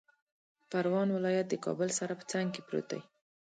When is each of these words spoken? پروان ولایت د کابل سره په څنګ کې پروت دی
پروان 0.69 1.07
ولایت 1.15 1.47
د 1.49 1.55
کابل 1.65 1.89
سره 1.99 2.13
په 2.19 2.23
څنګ 2.31 2.47
کې 2.53 2.61
پروت 2.67 2.85
دی 2.91 3.01